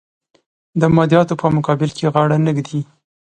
د 0.81 0.83
مادیاتو 0.95 1.33
په 1.41 1.47
مقابل 1.57 1.89
کې 1.97 2.11
غاړه 2.13 2.37
نه 2.45 2.51
ږدي. 2.57 2.81